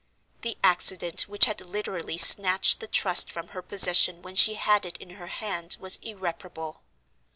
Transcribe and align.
The 0.41 0.57
accident 0.63 1.21
which 1.27 1.45
had 1.45 1.61
literally 1.61 2.17
snatched 2.17 2.79
the 2.79 2.87
Trust 2.87 3.31
from 3.31 3.49
her 3.49 3.61
possession 3.61 4.23
when 4.23 4.33
she 4.33 4.55
had 4.55 4.83
it 4.83 4.97
in 4.97 5.11
her 5.11 5.27
hand 5.27 5.77
was 5.79 5.97
irreparable. 5.97 6.81